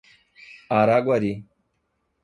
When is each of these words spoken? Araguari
Araguari 0.79 1.33